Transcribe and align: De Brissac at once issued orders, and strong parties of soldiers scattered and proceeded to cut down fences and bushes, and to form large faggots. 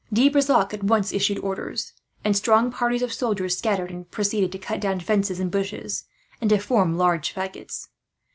De 0.11 0.29
Brissac 0.29 0.73
at 0.73 0.83
once 0.83 1.13
issued 1.13 1.37
orders, 1.37 1.93
and 2.25 2.35
strong 2.35 2.71
parties 2.71 3.03
of 3.03 3.13
soldiers 3.13 3.55
scattered 3.55 3.91
and 3.91 4.09
proceeded 4.09 4.51
to 4.51 4.57
cut 4.57 4.79
down 4.81 4.99
fences 4.99 5.39
and 5.39 5.51
bushes, 5.51 6.05
and 6.41 6.49
to 6.49 6.57
form 6.57 6.97
large 6.97 7.35
faggots. 7.35 7.87